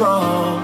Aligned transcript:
strong. 0.00 0.56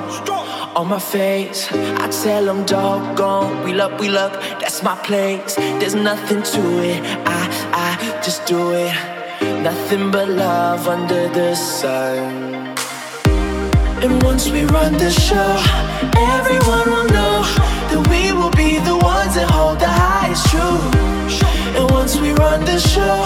On 0.76 0.88
my 0.88 0.98
face, 0.98 1.68
I 2.04 2.08
tell 2.08 2.44
them 2.46 2.64
doggone. 2.64 3.64
We 3.64 3.78
up, 3.78 4.00
we 4.00 4.08
up, 4.16 4.32
that's 4.60 4.82
my 4.82 4.96
place. 5.08 5.56
There's 5.78 5.94
nothing 5.94 6.42
to 6.54 6.62
it. 6.92 7.00
I, 7.38 7.42
I 7.84 7.90
just 8.24 8.46
do 8.46 8.60
it. 8.72 8.94
Nothing 9.62 10.10
but 10.10 10.28
love 10.28 10.88
under 10.88 11.28
the 11.38 11.54
sun. 11.54 12.72
And 14.04 14.22
once 14.22 14.48
we 14.48 14.62
run 14.76 14.92
the 15.04 15.10
show, 15.26 15.52
everyone 16.36 16.86
will 16.94 17.08
know 17.16 17.36
that 17.90 18.02
we 18.12 18.22
will 18.38 18.54
be 18.62 18.78
the 18.88 18.96
ones 19.14 19.34
that 19.36 19.50
hold 19.50 19.78
the 19.80 19.92
highest 20.04 20.44
truth. 20.52 20.94
And 21.76 21.90
once 21.90 22.16
we 22.22 22.30
run 22.44 22.60
the 22.64 22.78
show, 22.78 23.18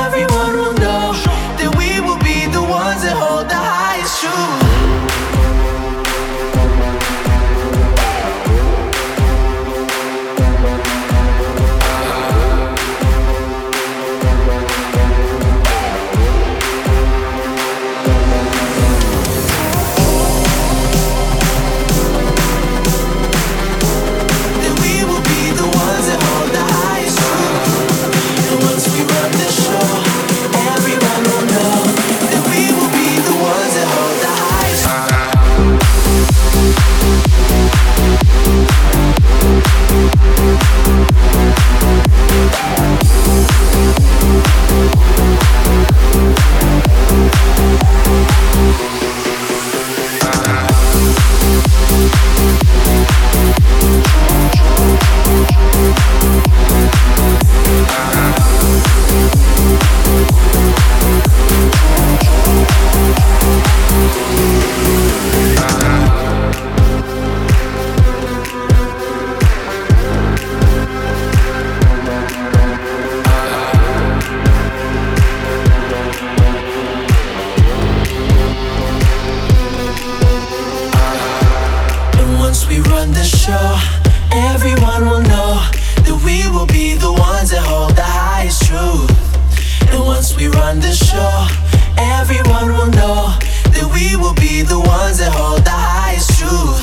everyone 0.00 0.52
will 0.60 0.76
know 0.84 1.06
that 1.60 1.70
we 1.80 1.90
will 2.06 2.22
be 2.30 2.38
the 2.56 2.64
ones 2.80 3.00
that 3.04 3.16
hold 3.22 3.46
the 3.50 3.60
highest 3.72 4.16
truth. 4.22 4.65
Run 82.96 83.12
the 83.12 83.24
show, 83.24 83.68
everyone 84.32 85.04
will 85.04 85.20
know 85.20 85.52
that 86.06 86.18
we 86.24 86.48
will 86.48 86.66
be 86.66 86.94
the 86.94 87.12
ones 87.12 87.50
that 87.50 87.60
hold 87.60 87.94
the 87.94 88.02
highest 88.02 88.64
truth. 88.64 89.12
And 89.92 90.00
once 90.00 90.34
we 90.34 90.48
run 90.48 90.80
the 90.80 90.92
show, 90.92 91.32
everyone 91.98 92.68
will 92.72 92.92
know 93.00 93.36
that 93.74 93.86
we 93.92 94.16
will 94.16 94.32
be 94.46 94.62
the 94.62 94.80
ones 94.80 95.18
that 95.18 95.30
hold 95.30 95.62
the 95.62 95.76
highest 95.76 96.38
truth. 96.40 96.80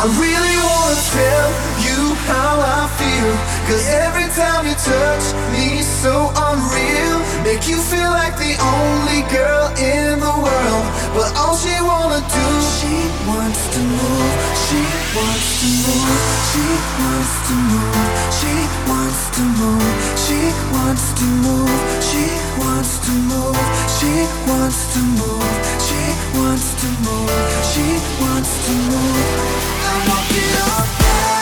I 0.00 0.08
really 0.16 0.56
wanna 0.64 0.96
tell 1.12 1.48
you 1.84 2.16
how 2.24 2.56
I 2.56 2.88
feel. 2.96 3.32
Cause 3.68 3.84
every 3.84 4.32
time 4.32 4.64
you 4.64 4.72
touch 4.72 5.26
me, 5.52 5.84
so 5.84 6.32
unreal. 6.32 7.20
Make 7.44 7.68
you 7.68 7.76
feel 7.76 8.08
like 8.08 8.32
the 8.40 8.56
only 8.64 9.28
girl 9.28 9.68
in 9.76 10.16
the 10.16 10.34
world. 10.40 10.86
But 11.12 11.36
all 11.36 11.52
she 11.52 11.76
wanna 11.84 12.24
do, 12.24 12.46
she 12.80 12.96
wants 13.28 13.60
to 13.76 13.80
move. 13.84 14.32
She 14.64 14.80
wants 15.12 15.48
to 15.60 15.68
move. 15.84 16.16
She 16.48 16.64
wants 16.96 17.32
to 17.44 17.54
move. 17.68 18.00
She 18.40 18.54
wants 18.88 19.20
to 19.36 19.44
move. 19.60 19.84
She 20.16 20.40
wants 20.72 21.12
to 21.20 21.26
move. 21.44 21.76
She 22.00 22.24
wants 22.56 23.04
to 23.04 23.12
move. 23.20 23.60
She 24.00 24.12
wants 24.48 24.80
to 24.96 25.00
move. 25.20 25.52
She 25.84 26.00
wants 26.40 26.68
to 26.80 26.88
move. 27.04 27.36
She 27.68 27.84
wants 28.16 28.52
to 28.64 28.72
move 28.88 29.79
walking 30.08 30.54
on. 30.70 31.39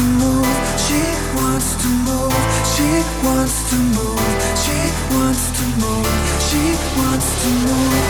to 0.00 0.06
move, 0.06 0.46
she 0.80 1.00
wants 1.36 1.74
to 1.82 1.88
move, 2.08 2.32
she 2.72 2.88
wants 3.22 3.68
to 3.70 3.76
move, 3.76 4.20
she 4.56 4.78
wants 5.14 5.44
to 5.58 5.64
move, 5.82 6.08
she 6.48 6.62
wants 6.96 7.28
to 7.42 7.48
move. 7.68 8.04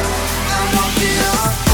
I 0.46 0.60
won't 0.74 0.94
be 1.00 1.69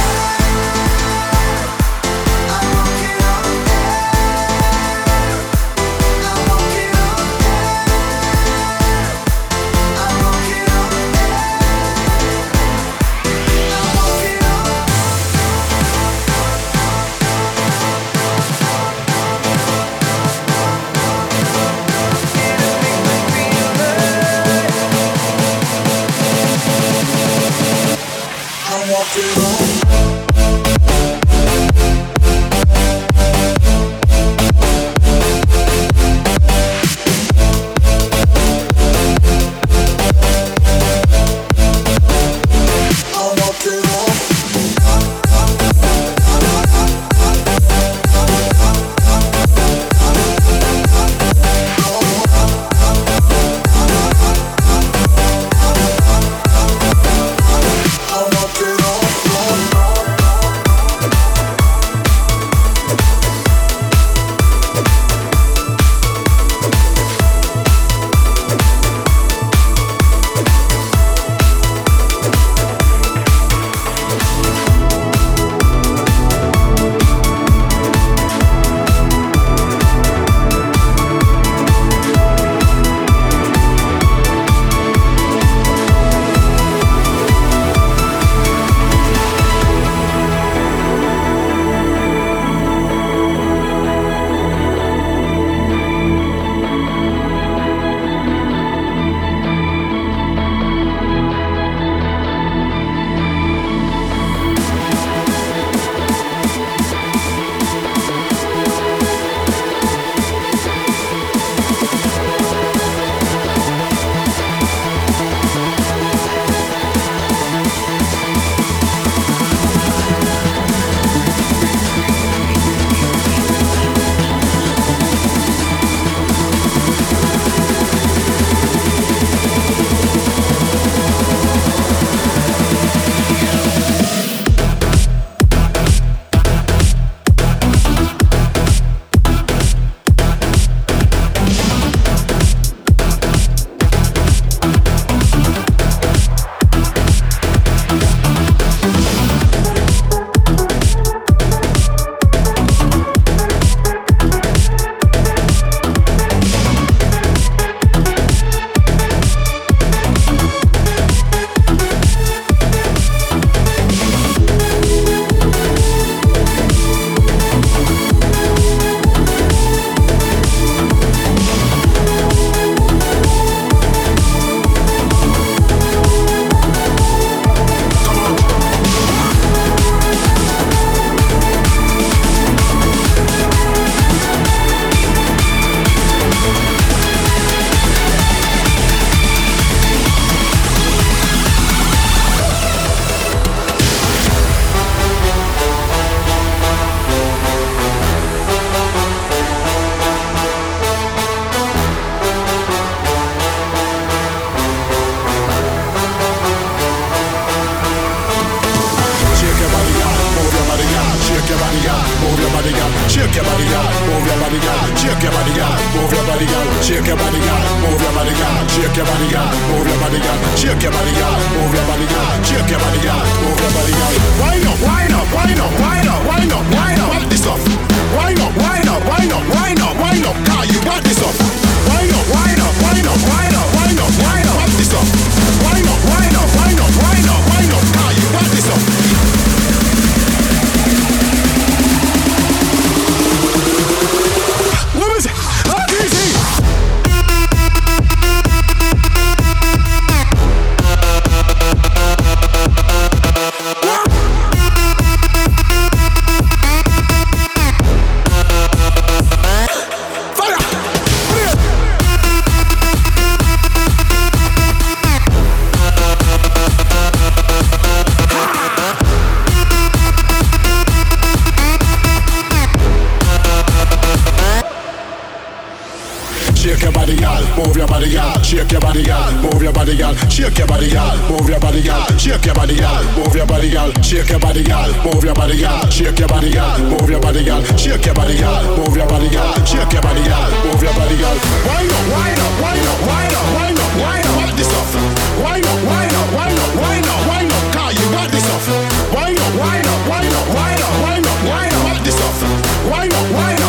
Why 303.32 303.54
not? 303.54 303.65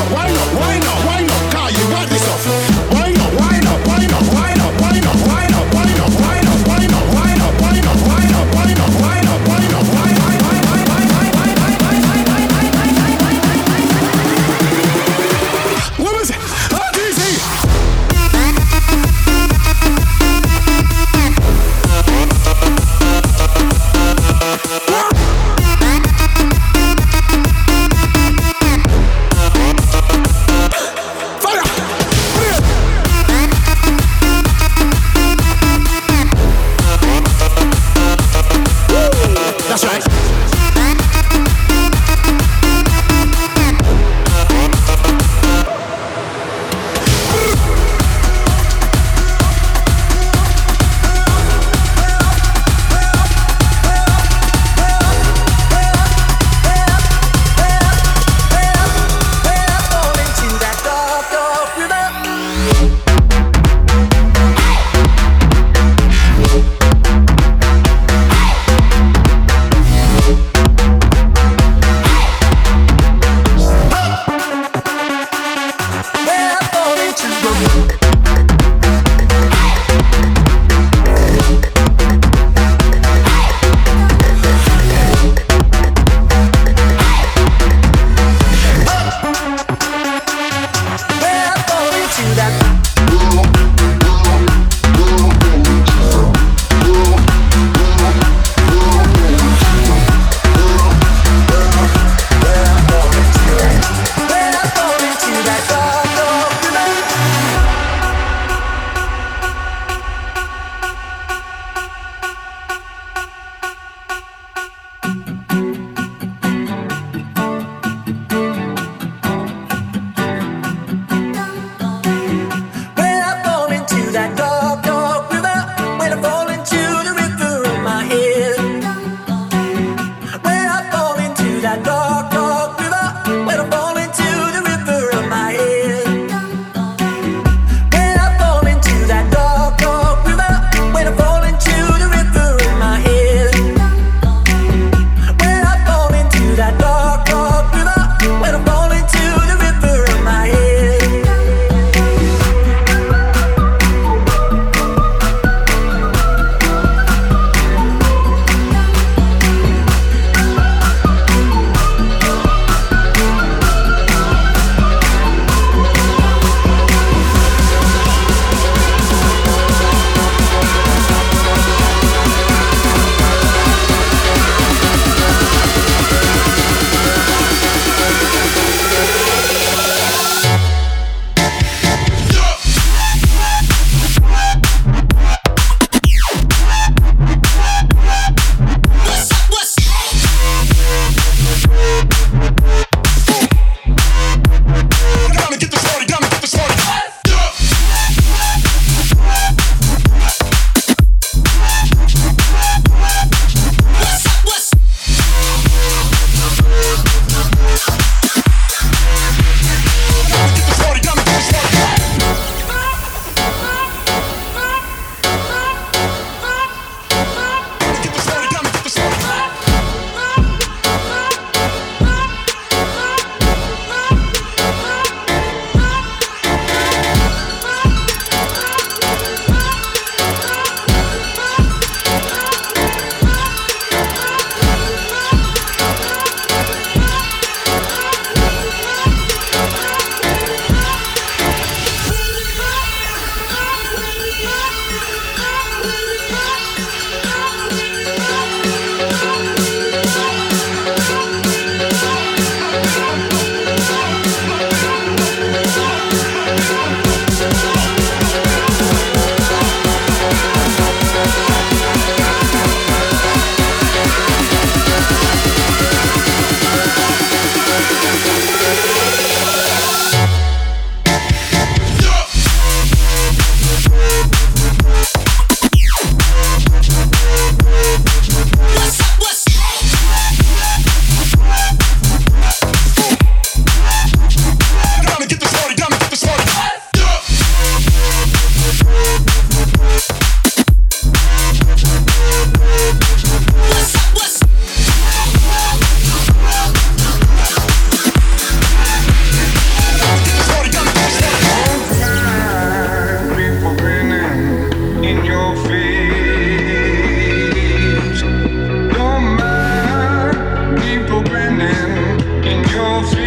comes 312.78 313.27